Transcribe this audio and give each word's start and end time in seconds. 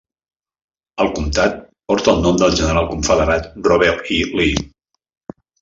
El 1.05 1.11
comtat 1.19 1.59
porta 1.93 2.15
el 2.15 2.25
nom 2.25 2.41
del 2.45 2.57
general 2.63 2.89
confederat 2.95 3.47
Robert 3.71 4.13
E. 4.17 4.21
Lee. 4.41 4.69